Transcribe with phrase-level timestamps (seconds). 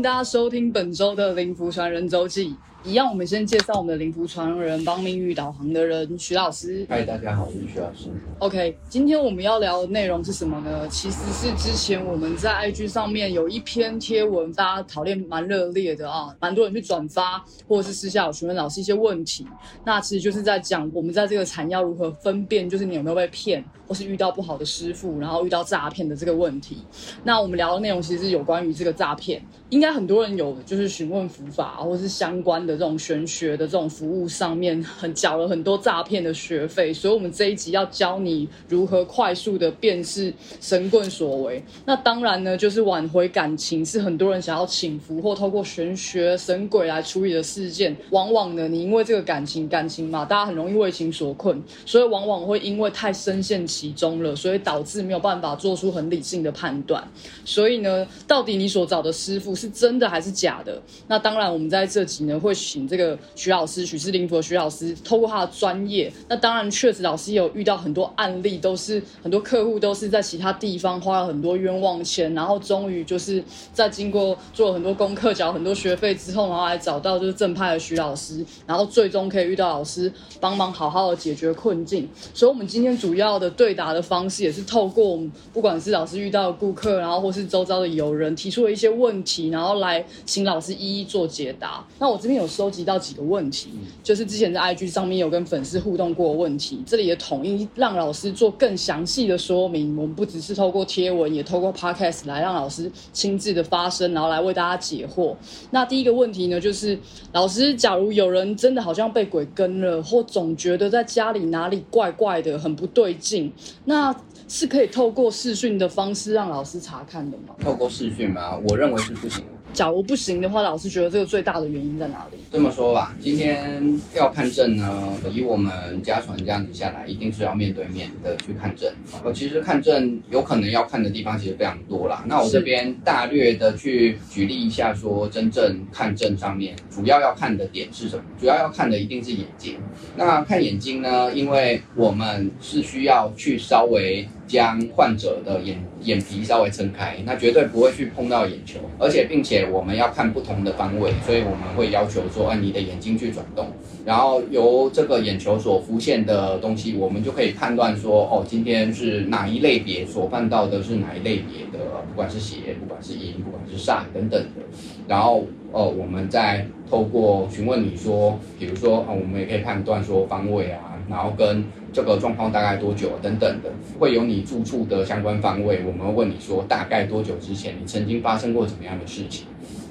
[0.00, 2.54] 大家收听本周的灵符传人周记。
[2.84, 6.86] 一样，我们先介绍我们的灵符传人，帮命运导航的人徐老师。
[6.88, 8.08] 嗨，大家好，我是徐老师。
[8.38, 10.86] OK，今天我们要聊的内容是什么呢？
[10.88, 19.44] 其实是之前我们在 IG 上面有一篇贴文，大家讨论蛮热烈的啊，蛮多人去转发，或者是私下有询问老师一些问题。
[19.84, 26.78] 那其实就是在讲我们在这个产业要如何分辨，就是你有没有被骗，或是遇到不好的师傅，然后遇到诈骗的这个问题。
[27.24, 36.92] 那我们聊的内容其实是有关于这个诈骗，应该很多人有就是询问伏法，或是相关的这种玄学的这种服务上面，很缴了很多诈骗的学费。
[36.92, 41.62] 所以，我们这一集要教你如何快速的辨识神棍所为。
[41.86, 47.96] 那当然呢，就是挽回感情是很多人想要请福或透过玄学神鬼来处理的事件。
[48.10, 57.02] 往往呢，你因为这个感情，感情嘛，大家很容易为情所困，所以往往会因为太深陷其中了，所以导致没有办法做出很理性的判断。
[57.44, 60.82] 所以呢，到底你所找的师傅是真的还是假的？
[61.06, 66.12] 那当然，我们在这集呢会请这个徐老师，许是灵佛徐老师，透过他的专业。
[66.28, 73.42] 那当然，确实老师也有遇到很多案例，都是很多客户都是在其他地方花了很多冤枉钱，然后终于就是
[73.72, 82.08] 在经过做了很多功课、缴很多学费之后，然后来找到就是正派的徐老师，然后最终可以遇到老师帮忙好好的解决困境。
[82.34, 91.86] 所以，我们今天主要的对答的方式，也是透过我们不管是老师遇到的顾客，然后或是周遭的友人提出了一些问题，然后来请老师一一做解答。
[91.98, 93.68] 那我这边有收集到几个问题，
[94.02, 99.96] 就是之前在 IG 上面有跟粉丝互动过的问题，这里也统一让老师做更详细的说明。
[99.96, 105.36] 我们不只是透过贴文，也透过 Podcast 来让老师亲自的发声，然后来为大家解惑。
[105.70, 106.98] 那第一个问题呢，就是
[107.32, 113.52] 老师，假如有人真的好像被鬼跟了，或总觉得在家里哪里怪怪的，很不对劲，
[113.84, 114.14] 那
[114.48, 117.54] 是可以透过视讯的方式让老师查看的吗？
[117.60, 118.58] 透过视讯吗？
[118.68, 119.44] 我认为是不行。
[119.72, 122.38] 假如不行的话，老师觉得这个最大的原因在哪里？
[122.50, 128.92] 这么说吧，今天要看证呢，以我们家传这样子下来，一定是要面对面的去看证。
[129.22, 132.24] 我，其实看证有可能要看的地方其实非常多啦。
[132.26, 138.22] 那我这边大略的去举例一下，说真正看证上面主要要看的点是什么？
[138.40, 139.76] 主要要看的一定是眼睛。
[140.16, 144.28] 那看眼睛呢，因为我们是需要去稍微。
[144.48, 153.68] 将患者的眼眼皮稍微撑开，那绝对不会去碰到眼球，而且并且我们要看不同的方位，所以我们会要求说，按你的眼睛去转动，
[154.04, 164.62] 然后由这个眼球所浮现的东西，我们就可以判断说，哦，今天是哪一类别所犯到的是哪一类别的，不管是邪，不管是阴，不管是煞等等的，
[165.08, 171.64] 然后呃，我们再透过询问你说，比如说啊，我们也可以判断说方位啊，然后跟。
[171.90, 179.46] 这个状况大概多久等等的，会有你住处的相关方位，我们问你说大概多久之前你曾经发生过怎么样的事情，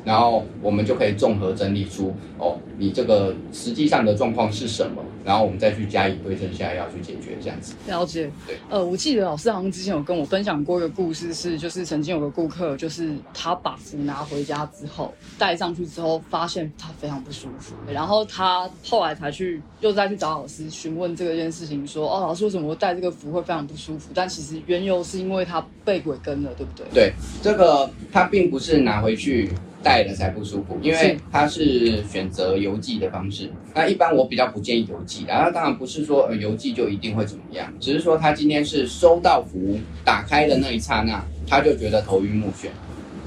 [0.07, 5.03] 然后我们就可以综合整理出哦，你这个实际上的状况是什么。
[5.25, 7.73] 然后我们再去加以对症下药去解决，这样子。
[7.85, 8.31] 了解。
[8.47, 8.56] 对。
[8.69, 17.75] 呃，我记得老师好像之前有跟我分享过一个故事，是就是曾经有个顾客，就是他把符拿回家之后，戴上去之后，发现他非常不舒服。
[17.91, 24.12] 然后他后来才去又再去找老师询问这个件事情，说哦，老师为什么戴这个符会非常不舒服？
[24.13, 26.85] 但其实缘由是因为他被鬼跟了，对不对？
[26.94, 29.51] 对，这个他并不是拿回去。
[29.83, 33.51] 戴了才不舒服，因为它是选择邮寄的方式。
[33.73, 42.67] 那一般我比较不建议邮寄，然后当然不是说呃邮寄就一定会怎么样，只是说他今天是收到符打开的那一刹那，他就觉得头晕目眩。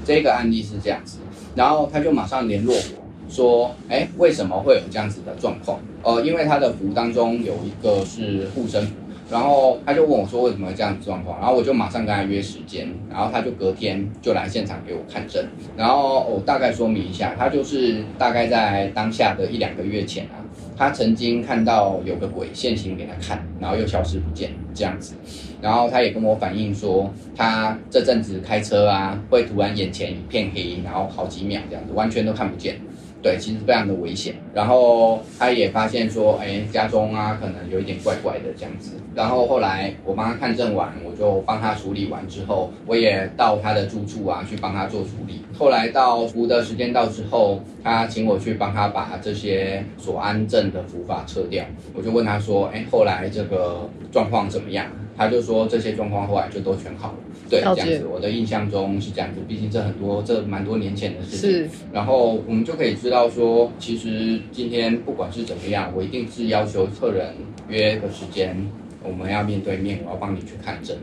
[0.03, 1.19] 这个案例是这样子，
[1.55, 2.81] 然后他就马上联络我
[3.29, 5.79] 说，哎，为什么会有这样子的状况？
[6.03, 8.93] 呃，因为他的符当中有一个是护身符。
[9.31, 15.47] 然后他就问我说：“为什么会这样子状况？”然后我就马上跟他约时间，然后他就隔天就来现场给我看诊。
[15.77, 20.43] 然后我大概说明一下，他就是大概在当下的一两个月前啊，
[20.77, 25.13] 他曾经看到有个鬼现形给他看，然后又消失不见这样子。
[25.61, 32.75] 然后他也跟我反映说，他这阵子开车啊，会突然眼前一片黑，然后好几秒这样子，完全都看不见。
[33.21, 34.35] 对，其实非常的危险。
[34.53, 38.93] 然后他也发现说，哎，家中啊，可能有一点怪怪的这样子。
[39.13, 45.41] 然后后来我帮他看症完，我就帮他处理完之后，我也到他的住处啊去帮他做处理。
[45.57, 51.63] 后来到服的时间到之后，他请我去帮他把这些所安症的符法撤掉。
[51.93, 54.87] 我就问他说，哎，后来这个状况怎么样？
[55.21, 57.17] 他就说这些状况后来就都全好了。
[57.49, 59.41] 对，这样子，我的印象中是这样子。
[59.47, 61.69] 毕竟这很多，这蛮多年前的事情。
[61.91, 67.35] 然后我们就可以知道说，其实今天不管是怎么样，我一定是要求客人
[67.67, 68.55] 约个时间，
[69.03, 70.97] 我们要面对面，我要帮你去看诊。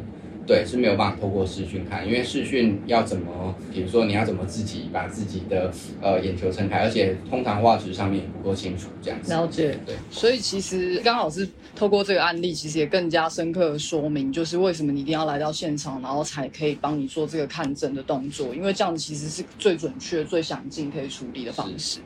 [0.48, 9.30] 对，是没有办法透过视讯看，因为视讯要怎么，比如说你要怎么自己把自己的呃眼球撑开，而且通常画质上面也不够清楚，这样子。
[9.30, 9.94] 了解，对。
[10.10, 11.46] 所以其实刚好是
[11.76, 22.00] 透过这个案例，其实也更加深刻的说明，就是为什么你一定要来到现场，然后才可以帮你做这个看诊的动作，因为这样子其实是最准确、最详尽可以处理的方式。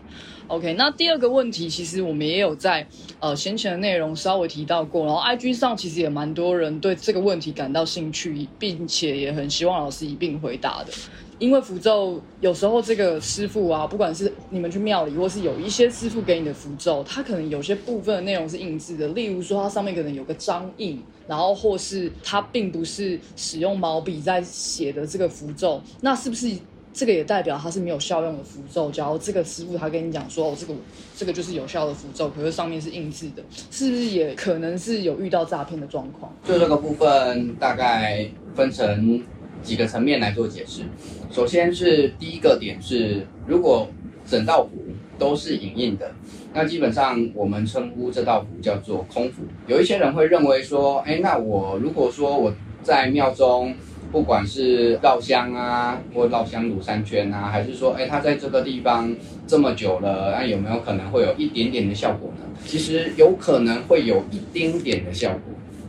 [0.52, 2.86] OK，那第二个问题，其实我们也有在
[3.20, 10.92] 呃先前的内容稍微提到过，然后 IG 上其实也蛮多人对这个问题感到兴趣，并且也很希望老师一并回答的。
[11.38, 26.54] 因为符咒有时候这个师傅啊，不管是你们去庙里，或是有一些师傅给你的符咒，它可能有些部分的内容是印制的，例如说它上面可能有个章印，然后或是它并不是使用毛笔在写的这个符咒，那是不是？
[26.92, 28.90] 这个也代表它是没有效用的符咒。
[28.90, 30.74] 假如这个师傅他跟你讲说，哦，这个
[31.16, 36.30] 这个就是有效的符咒，可是上面是印制的，是不是也可能是有遇到诈骗的状况？
[36.44, 39.22] 就这个部分大概分成
[39.62, 40.82] 几个层面来做解释。
[41.30, 43.88] 首先是第一个点是，如果
[44.26, 44.70] 整道符
[45.18, 46.12] 都是影印的，
[46.52, 49.44] 那基本上我们称呼这道符叫做空符。
[49.66, 52.52] 有一些人会认为说，哎，那我如果说我
[52.82, 53.74] 在庙中。
[54.12, 59.12] 不管是绕香啊，或绕香卤三圈啊，还是说，哎，它在这个地方
[59.46, 62.44] 这么久了，那有没有可能会有一点点的效果呢？
[62.66, 65.40] 其实有可能会有一丁点的效果，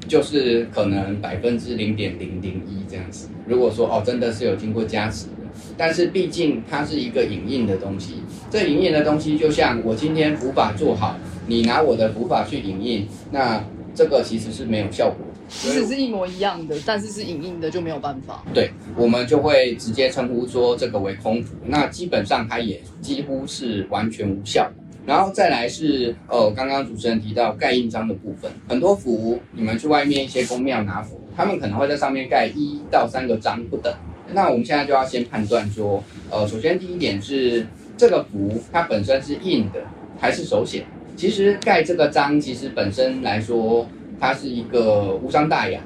[0.07, 3.27] 就是可能百分之零点零零一这样子。
[3.45, 5.43] 如果说哦，真的是有经过加持的，
[5.77, 13.61] 但是毕竟它是一个影印的东西，这影印的东西就像我今天符法做好，你拿我的符法去影印，那
[13.93, 15.17] 这个其实是没有效果。
[15.61, 18.43] 即使是一模一样的，但是是影印的就没有办法。
[18.53, 21.55] 对，我们就会直接称呼说这个为空符。
[21.65, 24.69] 那基本上它也几乎是完全无效。
[25.05, 33.93] 然后再来是呃，刚刚主持人提到盖印章的部分，很多符你们去外面一些公庙拿符，他们可能会在上面盖一到三个章不等。
[34.33, 37.65] 那我们现在就要先判断说，呃，首先第一点是
[37.95, 39.81] 这个符它本身是印的
[40.19, 40.85] 还是手写？
[41.15, 43.87] 其实盖这个章其实本身来说。
[44.23, 45.81] 它是一个无伤大雅，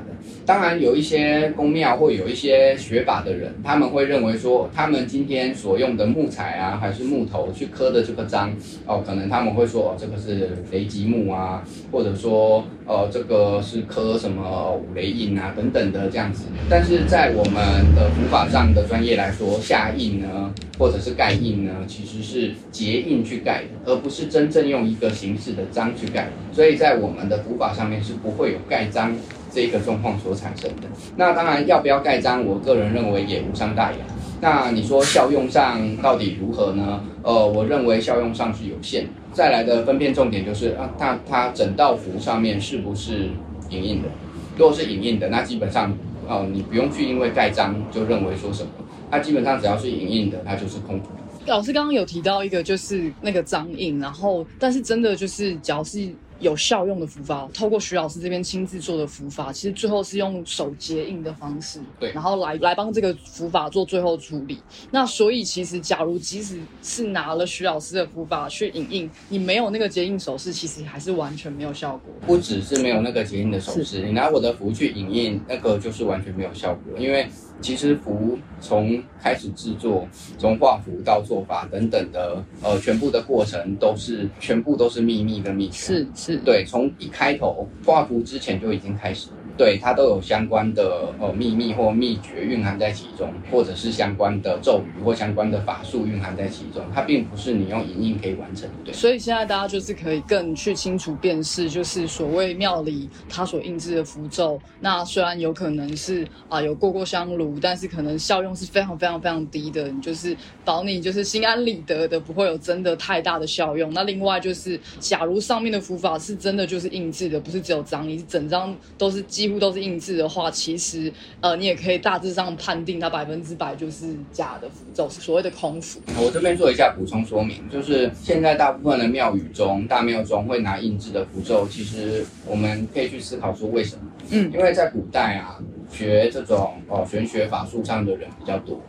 [0.48, 8.50] 当然有一些宫庙或有一些学法的人，他们会认为说，他们今天所用的木材啊，还是木头去刻的这个章，
[8.86, 11.62] 哦，可能他们会说，哦，这个是雷吉木啊，
[11.92, 16.46] 或者说，呃，这个是刻什么五雷印啊等等的这样子。
[16.70, 17.54] 但是在我们
[17.94, 26.30] 的古法上的专业来说，下印呢，或者是盖印呢，其实是结印去盖的，而不是真正用一个形式的章去盖。
[26.54, 29.14] 所以在我们的古法上面是不会有盖章
[29.58, 30.84] 这一个状况所产生的。
[31.16, 33.98] 那当然要不要盖章，我个人认为也无伤大雅。
[34.40, 37.04] 那你说效用上到底如何呢？
[37.24, 39.08] 呃，我认为效用上是有限。
[39.34, 43.32] 再来的分辨重点就是啊，它它整道符上面是不是
[43.72, 44.10] 影印的？
[44.56, 45.92] 如果是影印的，那基本上
[46.28, 48.70] 哦，你不用去因为盖章就认为说什么。
[49.10, 51.08] 它基本上只要是影印的，它就是空符。
[51.48, 56.08] 老师刚刚有提到一个，就是那个章印，然后但是真的就是，只要是。
[56.40, 64.60] 有效用的符法，透过徐老师这边亲自做的符法，其实最后是用手结印的方式，对，然后来来帮这个符法做最后处理。
[64.92, 72.14] 那所以其实，假如即使是拿了徐老师的符法去影印，你没有那个结印手势，其实还是完全没有效果。
[72.26, 77.28] 不只是没有那个结印的手势，你拿我的符去影印，那个就是完全没有效果，因为。
[77.62, 85.74] 其实符从开始制作，从画符到做法等等的，呃，全部的过程都是全部都是秘密跟秘诀。
[85.74, 89.30] 是是，对，从一开头画符之前就已经开始。
[89.58, 98.76] 对它都有相关的呃秘密或秘诀蕴含在其中，或者是相关的咒语或相关的法术蕴含在其中，它并不是你用影印可以完成的。
[98.86, 113.92] 对，所以现在大家就是可以更去清楚辨识，就是所谓庙里它所印制的符咒，那虽然有可能是啊有过过香炉，但是可能效用是非常非常非常低的，你就是保你就是心安理得的，不会有真的太大的效用。
[113.92, 119.47] 那另外就是，假如上面的符法是真的就是印制的，不是只有章，你是整张都是基。
[119.48, 126.02] 几乎都是印制的话，其实呃，你也可以大致上判定它百分之百就是假的符咒，是所谓的空符。
[126.18, 134.02] 我这边做一下补充说明，就是现在大部分的庙宇中，大庙中会拿印制的符咒，其实我们可以去思考说为什么？
[134.32, 135.58] 嗯，因为在古代啊，
[135.90, 138.82] 学这种哦玄学法术上的人比较多，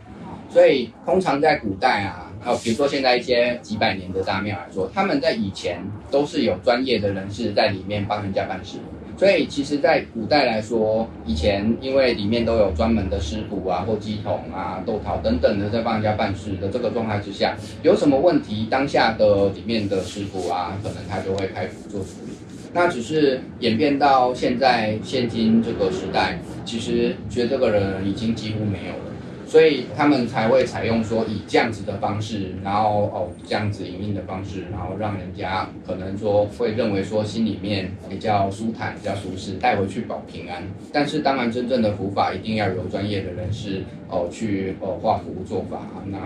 [0.49, 8.79] 所以通常在古代啊，哦，比如说现在一些几百年的大庙来说，他们在以前都是有专业的人士在里面帮人家办事。
[9.19, 22.31] 所以，其实，在古代来说，以前因为里面都有专门的师傅啊，或鸡桶啊、豆桃等等的在帮人家办事的这个状态之下，有什么问题，当下的里面的师傅啊，可能他就会开符做处理。
[22.71, 29.08] 那只是演变到现在现今这个时代，其实觉得这个人已经几乎没有了。
[29.49, 40.61] 所以他们才会采用说以这样子的方式，然后哦这样子营运的方式，然后让人家可能说会认为说心里面比较舒坦、比较舒适，带回去保平安。
[40.93, 46.19] 但是当然，真正的符法一定要有专业的人士哦去哦画符做法，那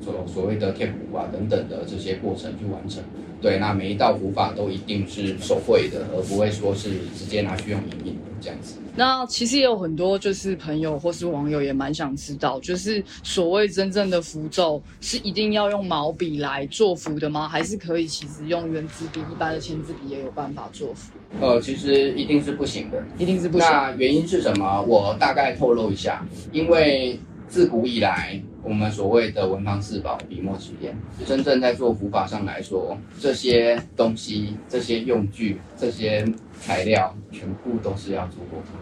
[0.00, 3.02] 所所谓的贴符啊等等的这些过程去完成。
[3.40, 8.76] 对，那每一道符法都一定是手绘的，而不会说是直接拿去用影印这样子。
[8.94, 17.48] 那其实也有很多就是朋友或是网友也蛮想知道，就是所谓真正的符咒是一定要用毛笔来做符的吗？
[17.48, 21.12] 还是可以其实用圆珠笔、一般的签字笔也有办法做符？
[21.40, 23.66] 呃，其实一定是不行的，一定是不行。
[23.66, 24.82] 那原因是什么？
[24.82, 30.94] 我大概透露一下，因为自古以来，我们所谓的文房四宝、笔墨纸砚，
[31.26, 36.26] 真正在做符法上来说，这些东西、这些用具、这些
[36.60, 38.72] 材料，全部都是要做过法。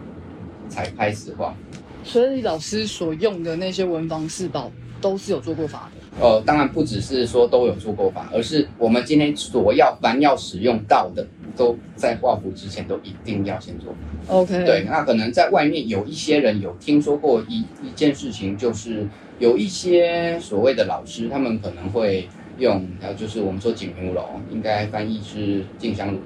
[0.71, 1.55] 才开始画，
[2.05, 4.71] 所以老师所用的那些文房四宝
[5.01, 6.23] 都是有做过法的。
[6.23, 13.95] 哦，当然不只是说都有做过法，而是我们今天所要凡要使用到的，都在画符之前都一定要先做。
[14.27, 19.09] OK，对，那可能在外面有一些人有听说过一一件事情，就是
[19.39, 22.29] 有一些所谓的老师，他们可能会
[22.59, 26.19] 用，还有就是我们说锦屏楼，应该翻译是静香炉。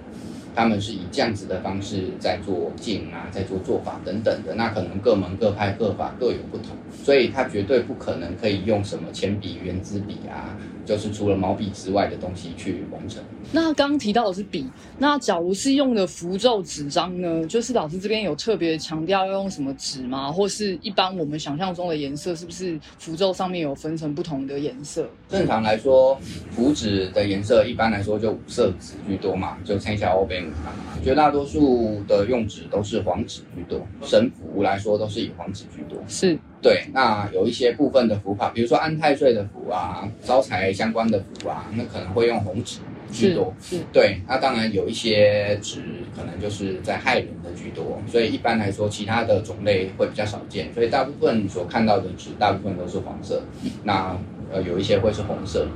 [0.55, 10.55] 他们是以这样子的方式在做静啊，在做做法等等的，那可能各门各派各法各有不同，所以他绝对不可能可以用什么铅笔、圆珠笔啊。
[10.85, 13.23] 就是除了毛笔之外的东西去完成。
[13.53, 17.47] 那刚刚提到的是笔，那假如是用的符咒纸张呢？
[17.47, 20.31] 就是老师这边有特别强调要用什么纸吗？
[20.31, 25.09] 或是一般我们想象中的颜色，是不是符咒上面有分成不同的颜色？
[25.29, 26.19] 正常来说，
[26.51, 30.73] 符纸的颜色一般来说就五色纸居多嘛，就剩下欧贝五嘛。
[31.03, 36.03] 绝大多数的用纸都是黄纸居多，神符来说都是以黄纸居多。
[36.09, 36.39] 是。
[36.63, 42.79] 对，那有一些部分的符法，比如说安太岁的符啊，招财相关的符啊，那可能会用红纸
[43.11, 43.53] 居多。
[43.61, 45.83] 是，对，那当然有一些纸
[46.17, 50.73] 可能就是在害人的居多，所以一般来说，其他的种类会比较少见。
[50.73, 53.43] 所以大部分所看到的纸，大部分都是黄色。
[53.83, 54.17] 那
[54.53, 55.67] 呃，有一些会是红色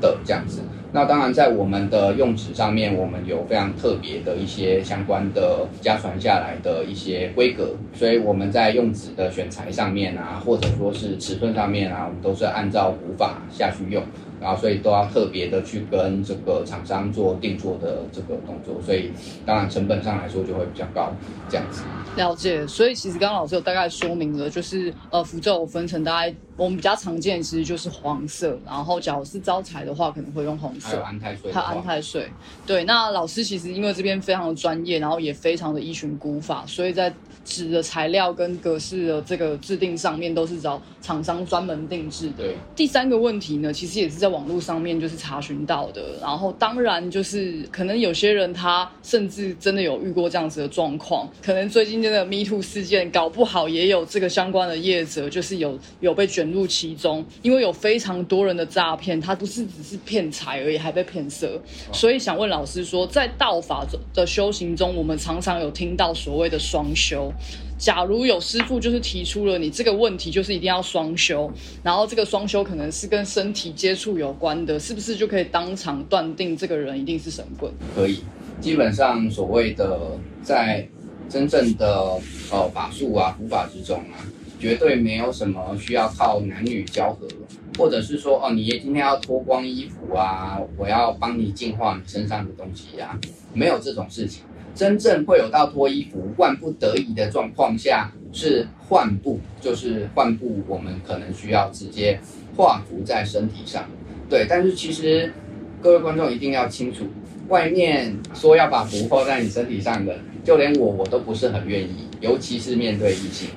[0.00, 0.60] 的这样子。
[0.96, 14.02] 那当然，在我们的用纸上面，我们有非常特别的一些相关的家传下来的一些规格，所以我们在用纸的选材上面啊，或者说是尺寸上面啊，我们都是按照古法下去用。
[14.40, 19.10] 然后，所以都要特别的去跟这个厂商做定做的这个动作，所以
[19.44, 21.12] 当然成本上来说就会比较高，
[21.48, 21.82] 这样子。
[22.16, 22.66] 了解。
[22.66, 30.88] 所以其实刚刚老师有大概说明了，就是呃，符咒分成大概我们比较常见其实就是黄色，然后假如是招财的话，可能会用红色。
[30.88, 31.52] 还有安泰水。
[31.52, 32.28] 还有安泰水。
[32.66, 37.12] 对，那老师其实因为这边非常的专业，然后也非常的依循古法，所以在
[37.44, 42.34] 纸的材料跟格式的这个制定上面都是找厂商专门定制的。
[42.38, 42.56] 对。
[42.74, 44.25] 第三个问题呢，其实也是在。
[44.26, 67.32] 在网络上面就是查询到的，然后当然就是可能有些人他甚至真的有遇过这样子的状况，可能最近真的 Me Too 事件搞不好也有这个相关的业者就是有有被卷入其中，因为有非常多人的诈骗，他不是只是骗财而已，还被骗色，所以想问老师说，在道法的修行中，我们常常有听到所谓的双修。
[67.78, 71.50] 假如有师傅就是提出了你这个问题，就是一定要双修，
[71.82, 77.70] 然后这个双修可能是跟身体接触有关的，是不是就可以当场断定这个人一定是神棍？
[77.94, 78.20] 可以，
[78.60, 80.88] 基本上所谓的在
[81.28, 82.18] 真正的
[82.50, 84.24] 呃法术啊、符法之中啊，
[84.58, 87.28] 绝对没有什么需要靠男女交合，
[87.76, 93.18] 或者是说哦，你今天要脱光衣服啊，我要帮你净化你身上的东西呀，
[93.52, 94.42] 没有这种事情。
[94.76, 102.20] 真正会有到脱衣服，万不得已的状况下是换布，就是换布，我们可能需要直接
[102.54, 103.86] 画符在身体上。
[104.28, 105.32] 对，但是其实
[105.80, 107.06] 各位观众一定要清楚，
[107.48, 110.14] 外面说要把符画在你身体上的，
[110.44, 113.48] 就连我我都不是很愿意，尤其是面对异性。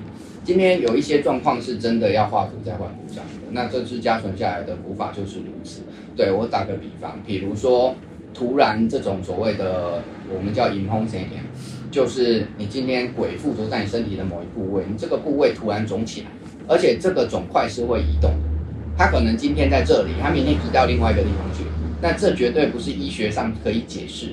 [0.42, 5.82] 今天有一些状况是真的要画符在换布上的，那这次家传下来的符法就是如此。
[6.16, 7.94] 对我打个比方，比如说。
[8.32, 11.42] 突然，这种所谓的我们叫引风神点，
[11.90, 16.28] 就是你今天鬼附着在你身体的某一部位，你这个部位突然肿起来，
[16.66, 18.50] 而且这个肿块是会移动的。
[18.96, 21.64] 它可能今天在这里，它明天移到另外一个地方去。
[22.02, 24.28] 那这绝对不是医学上可以解释，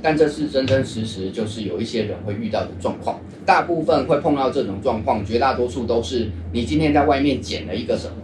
[0.00, 3.20] 但这是真真实实，就是有一些人会遇到的状况。
[3.44, 8.14] 大部分会碰到这种状况，绝大多数都是你今天在外面捡了一个什么，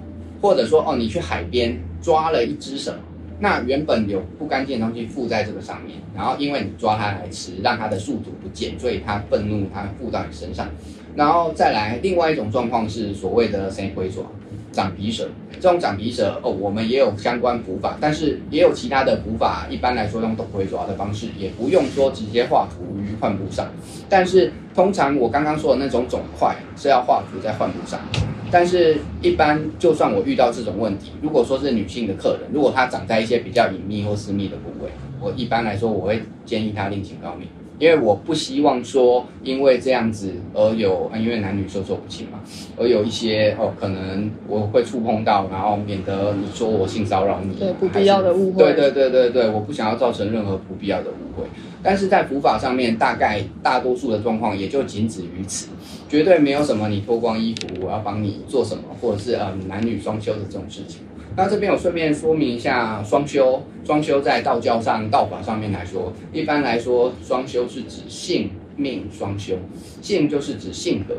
[0.40, 2.98] 或者说哦，你去海边抓了一只什么。
[3.38, 10.66] 那原本有不干净的东西附在这个上面，然后因为你抓它来吃，让它的宿主不见，所以它愤怒，它附到你身上。
[11.14, 14.22] 然后再来，另外一种状况是所谓的谁龟爪、
[14.72, 15.28] 长皮蛇。
[15.58, 19.66] 这种长皮蛇哦，我们也有相关补法，但是也有其他的补法。
[19.70, 23.66] 一般来说，用斗龟爪的方式，也不用说直接画图于患部上。
[24.08, 27.98] 但是通常我刚刚说的那种肿块是要画图在患部上。
[28.50, 37.48] 但是，一般就算我遇到这种问题，如果说是女性的客人，如果她长在一些比较隐秘或私密的部位，我一般来说我会建议她另请高明。
[37.78, 42.40] 因为我不希望说，因为这样子而有，因为男女授受不亲嘛，
[42.74, 51.46] 而有一些哦，可能我会触碰到，然后免得你说我性骚扰你，对不必要的误会，对对对对对，我不想要造成任何不必要的误会。
[51.82, 55.68] 但是在普法上面，大概大多数的状况也就仅止于此，
[56.08, 61.00] 绝对没有什么你脱光衣服我要帮你做什么，或者是呃男女双修的这种事情。
[61.36, 69.54] 那这边我顺便说明一下，双修，双修在道教上道法上面来说，一般来说，双修是指性命双修，
[70.00, 71.14] 性就是指性格，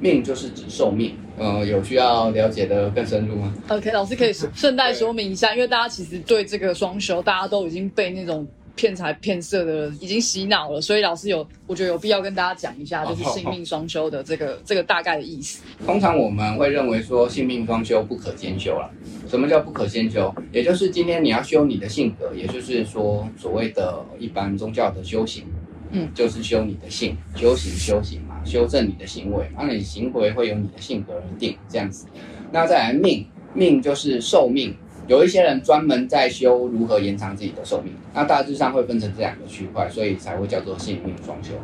[0.00, 1.14] 命就是指寿命。
[1.38, 8.46] 呃，有需要了解的更深入吗？OK，老师可以顺带说明一下，因为大家其实对这个双修，大家都已经被那种。
[8.78, 15.60] 骗财骗色的已经洗脑了，所以老师有，我觉得有必要跟大家讲一下，就是性命双修的这个这个大概的意思。
[15.84, 18.88] 通常我们会认为说性命双修不可兼修了。
[19.28, 20.32] 什么叫不可兼修？
[20.52, 25.44] 也就是今天你要修你的性格，也就是说所谓的一般宗教的修行，
[25.90, 32.06] 嗯，就是修你的性，修行修行嘛，修正你的行为，那你行为会由你的性格而定，这样子。
[32.52, 34.72] 那再来命，命就是寿命。
[35.08, 41.54] 有一些人专门在修如何延长自己的寿命，那大致上会分成这两个区块，所以才会叫做幸运双修。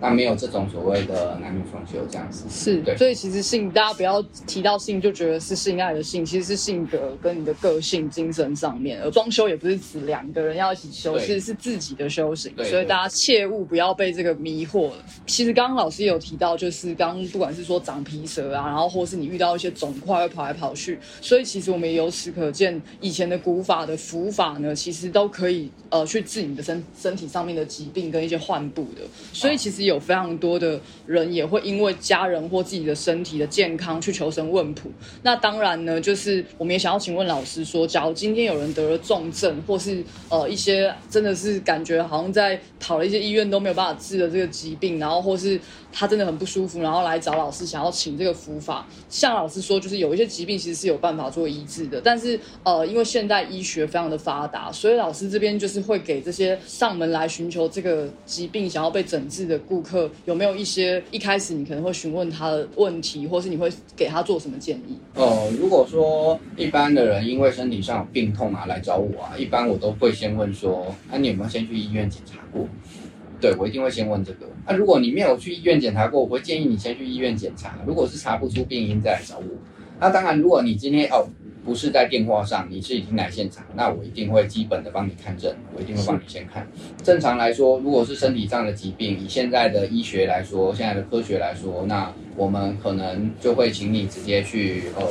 [0.00, 2.96] 那没有这种所谓的男女双修这样子，是对。
[2.96, 9.00] 所以其实性，大家不要提到性就觉得是性爱的性，其实是性格跟你的个性、精神上面。
[9.02, 12.52] 而装修也不是指两个人要一起修，其实是自己的修行。
[12.64, 15.04] 所以大家切勿不要被这个迷惑了。
[15.26, 29.02] 其实刚刚老师有提到，就是刚不管是说长皮蛇啊，然后或是你遇到一些肿块会跑来跑去，所以其实我们也由此可见，以前的古法的符法呢，其实都可以呃去治你的身身体上面的疾病跟一些患部的。
[29.32, 34.90] 所以其实有非常多的人也会因为家人或自己的身体的健康去求神问卜。
[35.22, 45.60] 那当然呢，就是我们也想要请问老师说，假如今天有人得了重症，或是呃一些真的是感觉好像在跑了一些医院都没有办法治的这个疾病，然后或是
[45.92, 60.10] 他真的很不舒服，然后来找老师想要请这个符法，像老师说，就是有一些疾病其实是有办法做医治的，但是呃因为现代医学非常的发达，所以老师这边就是会给这些上门来寻求这个疾病想要被诊治的顾客。
[60.26, 64.98] 有没有一些一开始你可能会询问他的问题，或是你会给他做什么建议？
[65.14, 72.66] 呃，如果说一般的人因为身体上有病痛啊来找我啊，一般我都会先问说，啊你有没有先去医院检查过？
[73.40, 74.46] 对我一定会先问这个。
[74.66, 77.78] 那如果你没有去医院检查过，我会建议你先去医院检查。
[77.86, 79.44] 如果是查不出病因再来找我。
[79.98, 81.26] 那当然，如果你今天哦。
[81.62, 86.66] 不是在电话上，你是已经来现场，那我一定会基本的帮你看诊，我一定会帮你先看。
[87.02, 95.06] 正常来说，如果是身体上的疾病，以现在的医学来说，现在的科学来说，那我们可能就会请你直接去呃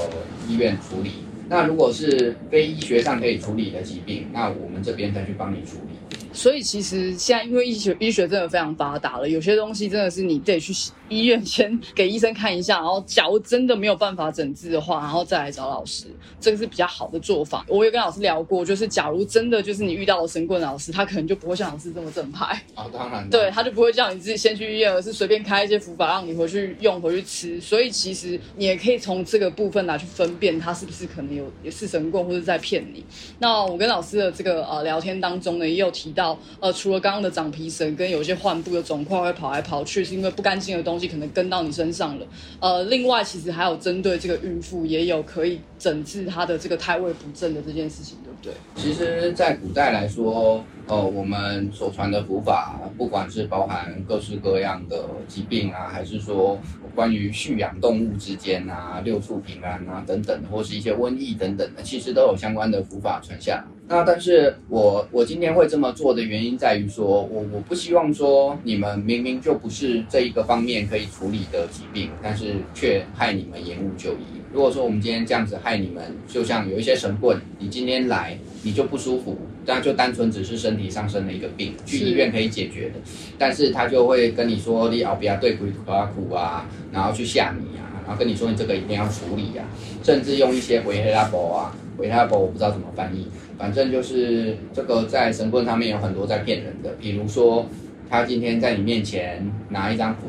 [0.50, 1.12] 医院处理。
[1.50, 6.18] 那如果是非医学上可以处理的疾病，那我们这边再去帮你处理。
[6.40, 10.72] 所以其实现在因为医学医学真的非常发达了，有些东西真的是你得去
[11.10, 16.06] 医院先给医生看一下，然后假如真的没有办法诊治的话，然后再来找老师，
[16.40, 17.66] 这个是比较好的做法。
[17.68, 27.60] 我有跟老师聊过，就是假如真的就是你遇到了神棍老师，他可能就不会像老师这么正派 啊，当然，对，他就不会叫你自己先去医院，而是随便开一些符法让你回去用回去吃。
[27.60, 33.04] 所以其实你也可以从这个部分来去分辨他是不是可能有也是神棍或者在骗你。
[33.40, 36.29] 那我跟老师的这个呃聊天当中呢，也有提到。
[36.60, 42.26] 呃，除了刚刚的长皮疹跟有些患部的肿块会跑来跑去，是因为不干净的东西可能跟到你身上了。
[42.60, 48.54] 呃，另外其实还有针对这个孕妇也有可以整治她的这个胎位不正的这件事情，的对？
[48.76, 56.60] 其实，在古代来说，呃，我们所传的符法，不管是包含各式各样的疾病啊，还是说
[56.96, 63.64] 关于蓄养动物之间啊、六畜平安啊等等，或是一些瘟疫等等的，其实都有相关的符法传下。
[63.88, 74.39] 那但是我我今天会这么做的原因在于说，我我不希望说你们明明就不是这一个方面可以处理的疾病，但是却害你们延误就医。
[74.52, 82.96] 如果说我们今天这样子害你们，就像有一些神棍，你今天来你就不舒服，那就单纯只是身体上生了一个病，去医院可以解决的，
[83.38, 89.66] 但是他就会跟你说你奥比亚对鬼图阿苦啊，然后去吓你啊，然后跟你说你这个一定要处理啊，
[90.04, 91.76] 甚至用一些维黑拉波啊。
[91.98, 97.68] 维黑拉伯我不知道怎么翻译，反正就是这个在神棍上面有很多在骗人的，比如说
[98.10, 100.22] 他今天在你面前拿一张符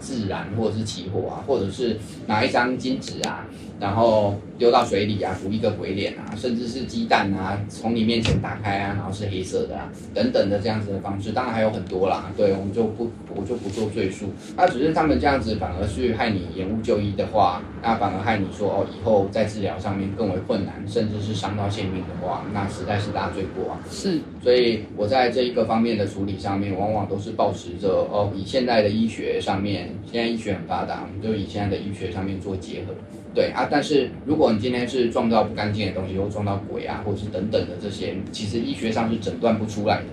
[0.00, 3.46] 自然或者是期货啊，或者是拿一张金纸啊。
[3.84, 12.32] 然后丢到水里啊，浮一个鬼脸啊，甚至是鸡蛋啊，从你面前打开啊，然后是黑色的啊，等等的这样子的方式，当然还有很多啦。
[12.34, 14.32] 对，我们就不，我就不做赘述。
[14.56, 23.78] 那只是他们这样子反而去害你延误就医的话，那反而害你说哦，以后在治疗上面更为困难，甚至是伤到性命的话，那实在是大罪过啊。
[23.90, 32.94] 是，所以我在这一个方面的处理上面，往往都是保持着哦，以现在的医学上面，现在医学很发达，我们就以现在的医学上面做结合。
[33.34, 40.04] 对啊，但是如果你今天是撞到不干净的东西，或撞到鬼啊，或者是等等的这些，其实医学上是诊断不出来的。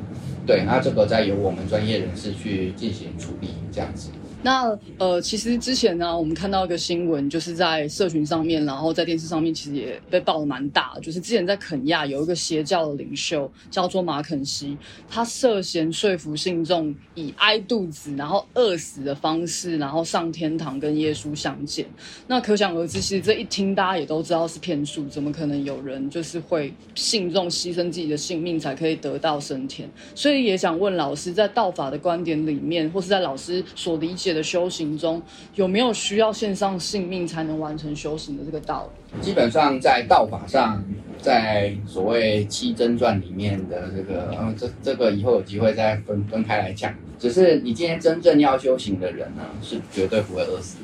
[0.46, 4.10] 对，那这个再由我们专业人士去进行处理，这样子。
[4.44, 10.98] 那呃，其实之前呢，我们看到一个新闻，就是在社群上面，然后在电视上面，其实也被报的蛮大。
[11.00, 14.76] 就是之前在肯亚有一个邪教的领袖叫做马肯西，
[15.08, 21.86] 他涉嫌说服信众以挨肚子然后饿死的方式，然后上天堂跟耶稣相见。
[22.26, 29.88] 那可想而知，其实这一听大家也都知道是骗术，怎么可能有人就是会信众牺牲自己的性命才可以得到升天？
[30.16, 34.31] 所以也想问老师，在道法的观点里面，或是在老师所理解。
[34.34, 35.22] 的修行中
[35.56, 39.22] 有没有需要献上性命才能完成修行的这个道理？
[39.22, 40.84] 基本上在道法上，
[41.22, 46.94] 在所谓七真传里面的这个，嗯，这这个以后有机会再分分开来讲。
[47.20, 50.78] 只是你今天真正要修行的人呢，是绝对不会饿死。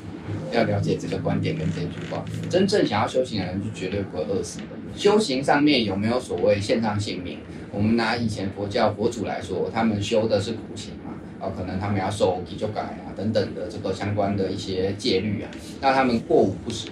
[0.52, 4.64] 要了解这个观点跟这句话，真正想要修行的人是绝对不会饿死的。
[4.94, 7.38] 修行上面有没有所谓献上性命？
[7.72, 10.92] 我们拿以前佛教佛祖来说，他们修的是苦行。
[11.40, 16.88] 哦，可能他们要受啤酒改啊等等的这个相关的一些戒律啊，那他们过午不食，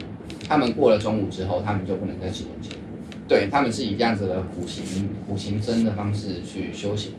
[0.49, 2.71] 他们过了中午之后，他们就不能再吃东西。
[3.29, 7.11] 对他们是以这样子的苦行苦行僧的方式去修行，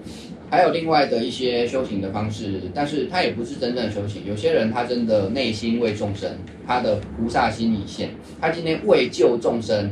[0.50, 4.26] 还有另外的一些修行的方式，但是他也不是真正的修行。
[4.26, 6.32] 有些人他真的内心为众生，
[6.66, 9.92] 他的菩萨心已现，他今天为救众生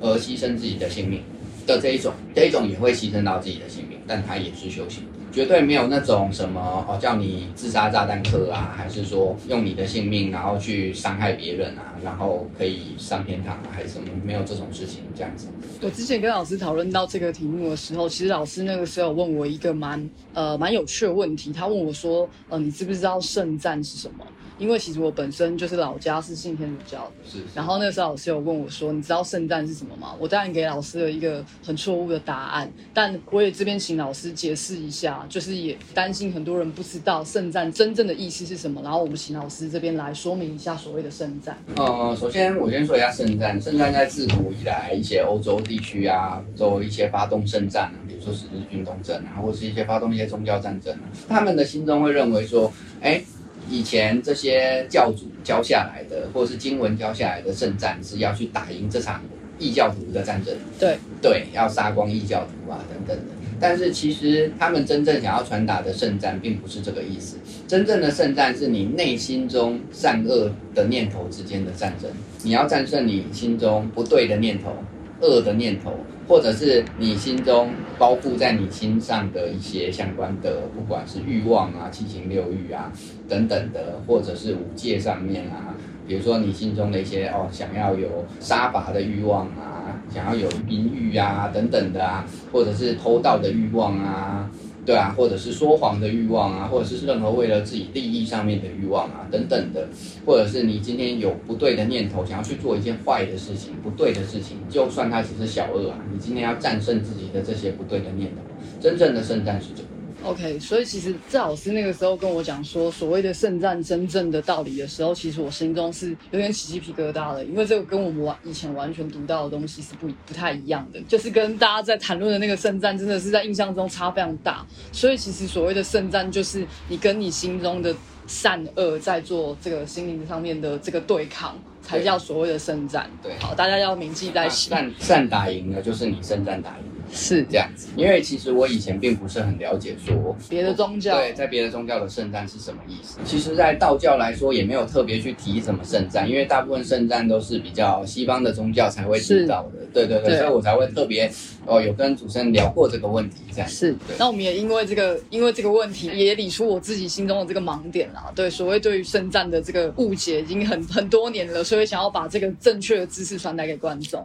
[0.00, 1.20] 而牺牲自己的性命
[1.66, 5.02] 的这一种，这一种也会牺牲到自己的性命，但他也是修行。
[5.32, 14.08] 绝对没有那种什么哦，叫你自杀炸弹客啊，还是说用你的性命然后去伤害别人啊，然后可以上天堂啊，还是什么？
[14.24, 15.46] 没有这种事情这样子。
[15.82, 24.26] 我之前跟老师讨论到这个题目的时候，其实老师那个时候问我一个蛮呃蛮有趣的问题，他问我说，呃，你知不知道圣战是什么？
[24.60, 27.38] 因为其实我本身就是老家是信天主教的，是。
[27.54, 38.82] 然后那个时候老师有问我说：“你知道圣战是什么吗？”我当然给老师了一个很错误的答案，但我也这边请老师解释一下，就是也担心很多人不知道圣战真正的意思是什么。
[38.82, 41.56] 然后我们请老师这边来说明一下所谓的圣战。
[41.76, 43.58] 呃，首先我先说一下圣战。
[43.60, 52.70] 圣战在自古以来，一些欧洲地区啊，做一些发动圣战啊，比如说十字军东征啊，或是一些发动一些宗教战争啊，他们的心中会认为说，
[53.00, 53.22] 哎。
[53.70, 59.22] 以前这些教主教下来的，或者是经文教下来的圣战，是要去打赢这场
[59.58, 60.52] 异教徒的战争。
[60.78, 63.32] 对对，要杀光异教徒啊，等等的。
[63.60, 67.36] 但是其实他们真正想要传达的圣战，并不是这个意思。
[67.68, 72.10] 真正的圣战是你内心中善恶的念头之间的战争。
[72.42, 74.74] 你要战胜你心中不对的念头、
[75.20, 75.94] 恶的念头。
[76.30, 82.92] 或者是你心中包覆在你心上的一些相关的，不管是欲望啊、七情六欲啊
[83.28, 85.74] 等等的，或者是五戒上面啊，
[86.06, 94.48] 比如说你心中的一些哦，想要有杀伐的欲望啊，想要有淫欲啊等等的啊，或者是偷盗的欲望啊。
[94.90, 99.86] 对啊，或者是说谎的欲望啊，或者是任何为了自己利益上面的欲望啊，等等的，
[100.26, 108.42] 或者是你今天有不对的念头，想要去做一件坏的事情、不对的事情，就算它只是小恶啊，你今天要战胜自己的这些不对的念头，
[108.80, 109.88] 真正的圣诞是这个。
[110.22, 124.66] OK，所以其实郑老师那个时候跟我讲说，所谓的圣战真正的道理的时候，其实我心中是有点起鸡皮疙瘩的，因为这个跟我们完以前完全读到的东西是不不太一样的，就是跟大家在谈论的那个圣战，真的是在印象中差非常大。
[124.92, 127.94] 所以其实所谓的圣战，就是你跟你心中的
[128.26, 133.10] 善恶在做这个心灵上面的这个对抗，才叫所谓的圣战。
[133.22, 134.70] 对，好，大家要铭记在心。
[134.70, 136.84] 善善打赢了，就是你圣战打赢。
[137.12, 137.88] 是这样子。
[137.96, 143.18] 因为其实我以前并不是很了解说别的宗教对，在别的宗教的圣战是什么意思。
[143.24, 149.80] 其实，在道教来说也没有特别去提什么圣战，因为大部分圣战都是比较西方的宗教才会知道的。
[149.92, 151.30] 对对对，所以我才会特别
[151.66, 158.30] 哦有跟主持人聊过这个问题，这样是对，那我们也因为这个，因为这个问题，也理出我自己心中的这个盲点啦。
[158.34, 164.24] 对，所谓对于圣战的这个误解，已经很很多年了，所以想要把这个正确的知识传达给观众。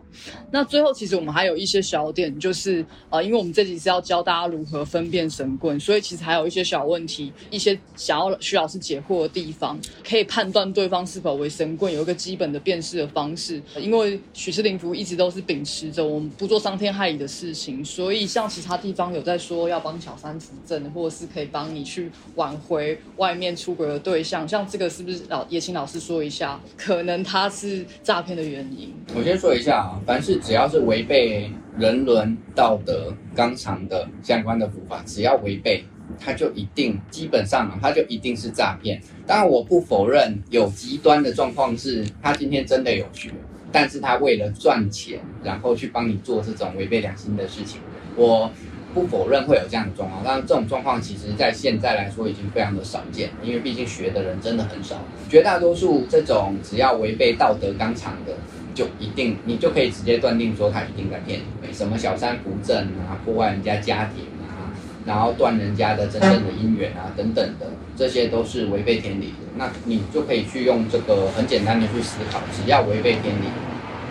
[0.51, 2.74] 那最后，其实我们还有一些小点，就是
[3.09, 13.61] 呃，因为我们这集是要教大家如何分辨神棍，所以其实还有一些小问题，一些想要徐老师解惑的地方，可以判断对方是否为神棍，有一个基本的辨识的方式。
[13.79, 28.93] 因为许氏灵符一直都是秉持着我们不做伤天害理的事情，所以像其他地方有在说要帮小三扶正，或者是可以帮你去挽回外面出轨的对象，像这个是不是老也请老师说一下，可能他是诈骗的原因？
[29.15, 35.83] 我先说一下啊，凡是只要是违背人伦道道德纲常的相关的符法，只要违背，
[36.19, 38.99] 它就一定基本上啊，它就一定是诈骗。
[39.27, 43.29] 当然，我不否认有极端的状况是，他今天真的有学，
[43.71, 47.79] 但是他为了赚钱，然后去帮你做这种违背良心的事情，
[48.15, 48.49] 我
[48.95, 50.23] 不否认会有这样的状况。
[50.25, 54.95] 但这种状况其实在现在来说已经非常的少见，因为毕竟学的人真的很少，
[55.29, 58.33] 绝大多数这种只要违背道德纲常的。
[58.75, 64.69] 就一定，你就可以直接断定说他一定在骗你，什么小三扶正啊，破坏人家家庭啊，
[65.05, 69.47] 然后断人家的真正的姻缘啊，等等的，这些都是违背天理的。
[69.55, 73.47] 那你就可以去用这个很简单的去思考，只要违背天理，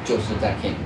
[0.04, 0.78] 就是在骗你。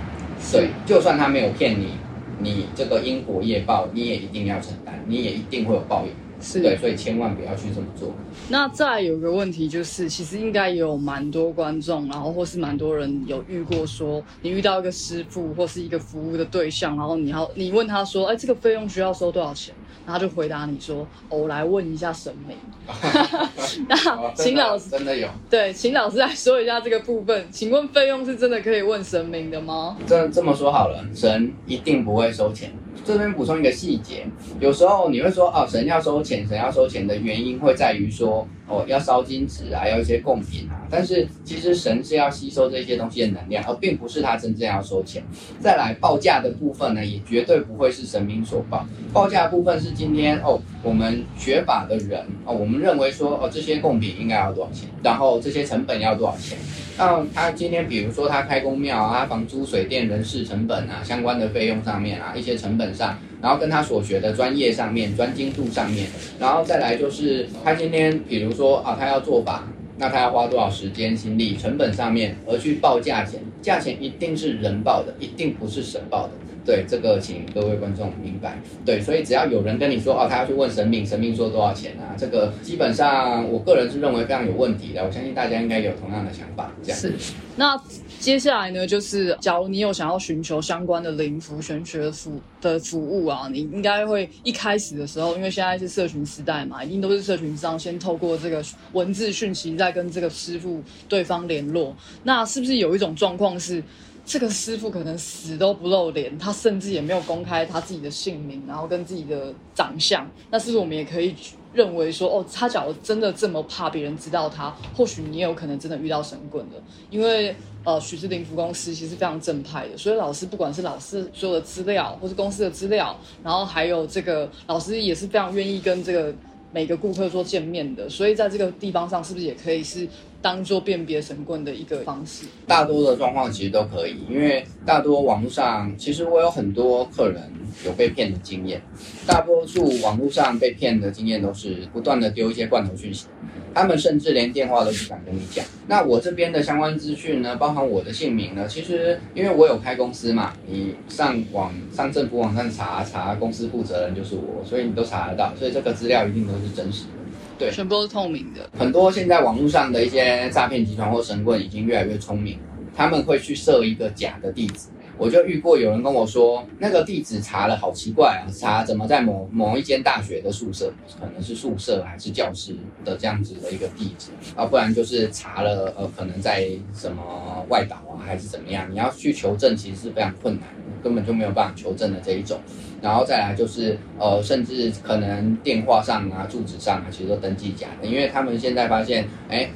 [0.53, 1.93] 对，就算他没有骗你，
[2.41, 6.13] 你这个因果业报你也一定要承担，你也一定会有报应。
[6.41, 8.13] 是对，所以千万不要去这么做。
[8.49, 19.75] 那再有个问题就是，其实应该也有蛮多观众，然后或是蛮多人有遇过说，你遇到一个师傅或是一个服务的对象，然后你要你问他说，哎，这个费用需要收多少钱？
[20.07, 22.57] 然后他就回答你说，哦，我来问一下神明。
[23.87, 25.29] 那秦老师真的有。
[25.51, 27.47] 对，秦老师来说一下这个部分。
[27.51, 29.99] 请问费用是真的可以问神明的吗？
[30.07, 32.73] 这这么说好了，神一定不会收钱。
[33.05, 34.27] 这边补充一个细节，
[34.61, 40.77] 有时候你会说哦，神要收钱，神要收钱的原因会在于说哦，要烧金纸啊，要一些贡品啊。
[40.91, 45.23] 但是其实神是要吸收这些东西的能量，而并不是他真正要收钱。
[45.61, 48.87] 再来报价的部分呢，也绝对不会是神明所报。
[49.13, 56.59] 报价的部分是今天哦，我们学法的人哦，我们认为说哦，这些贡品应该要多少钱，然后这些成本要多少钱。
[56.99, 66.09] 那他今天比如说他开工庙啊，房租、水电、人事成本啊，相关的费用上面啊，一些成本上，然后跟他所学的专业上面、专精度上面，
[66.41, 76.33] 然后再来就是他今天比如说啊，他要做法，那他要花多少时间、心力、成本上面而去报价钱，价钱一定是人报的，一定不是神报的。
[76.69, 78.61] 对，这个请各位观众明白。
[78.85, 82.13] 对，所以只要有人跟你说哦，他要去问神明，神明说多少钱啊？
[82.15, 85.03] 这个基本上我个人是认为非常有问题的。
[85.03, 86.71] 我相信大家应该有同样的想法。
[86.83, 87.15] 这样是。
[87.57, 87.75] 那
[88.21, 101.97] 接下来呢，就是假如你有想要寻求相关的灵符玄学服的服务啊，你应该会一开始的时候，因为现在是社群时代嘛，一定都是社群上先透过这个文字讯息，再跟这个师傅对方联络。
[102.25, 103.83] 那是不是有一种状况是？
[104.29, 110.31] 这个师傅可能死都不露脸，他甚至也没有公开他自己的姓名，然后跟自己的长相。
[110.51, 111.35] 那是不是我们也可以
[111.73, 116.77] 认为说，哦，他假如真的这么怕别人知道他，或许你也有可能真的遇到神棍的。
[117.09, 126.35] 因为呃，许志林福公司其实非常正派的，所以老师不管是老师所有的资料，或是公司的资料，然后还有这个老师也是非常愿意跟这个
[126.71, 128.07] 每个顾客做见面的。
[128.11, 130.07] 所以在这个地方上，是不是也可以是？
[130.41, 137.43] 当做辨别神棍的一个方式，大多的状况其实都可以，因为大多网络上，其实我有很多客人
[137.85, 138.81] 有被骗的经验，
[139.27, 143.27] 大多数网络上被骗的经验都是不断的丢一些罐头讯息，
[143.75, 145.65] 他们甚至连电话都不敢跟你讲。
[145.89, 157.18] 那我这边的相关资讯呢，包含我的姓名呢，其实因为我有开公司嘛，你上网上政府网站查查公司负责人就是我，所以你都查得到，所以这个资料一定都是真实的。
[157.59, 158.71] 对，全部都是透明的。
[158.79, 162.59] 很多现在网络上的一些诈骗集团或神棍已经越来越聪明，
[162.95, 164.89] 他们会去设一个假的地址。
[165.17, 182.61] 我就遇过有人跟我说，那个地址查了好奇怪啊，查怎么在某某一间大学的宿舍，可能是宿舍还是教室的这样子的一个地址，啊，不然就是查了呃，可能在什么外岛啊，还是怎么样，你要去求证其实是非常困难的，根本就没有办法求证的这一种。
[183.01, 189.69] 然后再来就是呃，甚至可能电话上啊、住址上啊，其实都登记假的，因为他们现在发现，哎。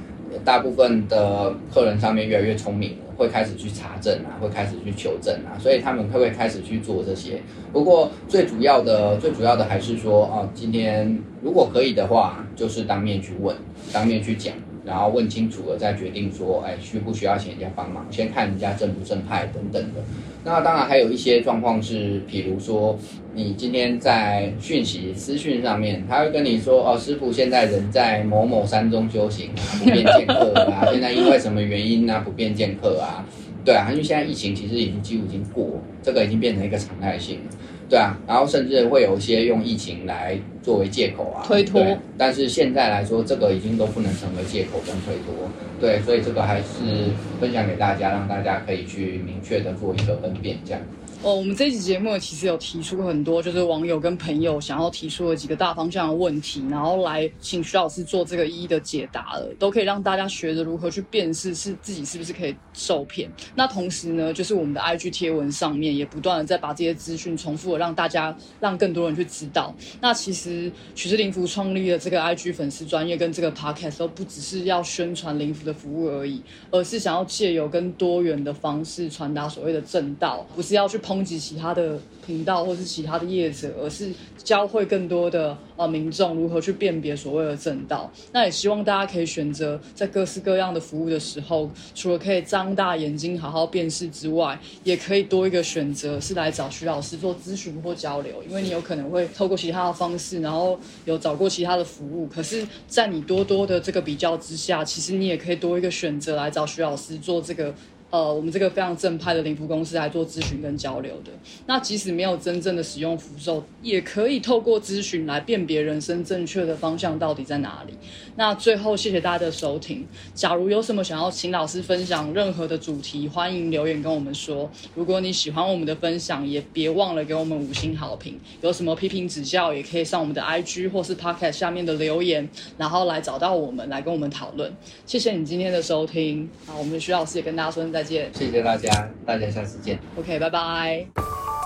[0.46, 7.38] 大部分的客人上面越来越聪明了，会开始去查证啊，会开始去求证啊，所以他们会会开始去做这些。
[7.70, 13.54] 不过最主要的、最主要的还是说，啊，今天如果可以的话，就是当面去问，
[13.92, 14.54] 当面去讲。
[14.84, 18.06] 然后问清楚了再决定说，哎，需不需要请人家帮忙？
[18.10, 20.00] 先看人家正不正派等等的。
[20.44, 22.98] 那当然还有一些状况是，比如说
[23.32, 30.84] 你今天在讯息私讯上面，他会跟你说，哦，师傅现在人在某某山中修行啊， 不便见客啊。
[30.90, 32.20] 现在因为什么原因呢？
[32.24, 33.24] 不便见客啊？
[33.64, 37.50] 对啊，因为现在疫情其实已经几乎已经过，这个已经变成一个常态性了。
[37.92, 41.78] 对啊，然后甚至会有一些用疫情来作为借口啊推脱，
[42.16, 45.34] 但是现在来说，这个已经都不能成为借口跟推脱。
[45.78, 50.80] 对，所以这个还是分享给大家，让大家可以去明确的做一个分辨，这样。
[51.24, 63.30] 哦，我们这期节目其实有提出很多，就是网友跟朋友想要提出的几个大方向的问题，然后来请徐老师做这个一一的解答了，都可以让大家学着如何去辨识是自己是不是可以受骗。
[63.54, 69.72] 那同时呢，就是我们的 IG 贴文上面也不断的在把这些资讯重复的让大家，让更多人去知道。
[70.00, 84.10] 那其实曲士灵服创立的这个 IG 粉丝专业跟这个 Podcast 都不只是要宣传灵服的服务而已，而是想要借由更多元的方式传达所谓的正道，不是要去抨击其他的频道或是其他的业者，而是
[84.42, 88.10] 教会更多的呃民众如何去辨别所谓的正道。
[88.32, 107.74] 那也希望大家可以选择在各式各样的服务的时候，除了可以张大眼睛好好辨识之外，也可以多一个选择是来找徐老师做咨询或交流，因为你有可能会透过其他的方式，然后有找过其他的服务，可是，在你多多的这个比较之下，其实你也可以多一个选择来找徐老师做这个。
[108.12, 111.32] 呃，我们这个非常正派的灵符公司来做咨询跟交流的。
[111.64, 117.94] 那即使没有真正的使用符咒，也可以透过咨询来辨别人生正确的方向到底在哪里。
[118.36, 120.06] 那最后，谢谢大家的收听。
[120.34, 124.70] 假如有什么想要请老师分享任何的主题，欢迎留言跟我们说。
[124.94, 128.38] 如果你喜欢我们的分享，也别忘了给我们五星好评。
[128.60, 132.46] 有什么批评指教，也可以上我们的 IG 或是 Podcast 下面的留言，
[132.76, 134.70] 然后来找到我们，来跟我们讨论。
[135.06, 136.46] 谢谢你今天的收听。
[136.66, 138.28] 好，我们徐老师也跟大家说声再见。
[138.34, 139.96] 谢谢大家，大家下次见。
[140.16, 141.61] OK，拜拜。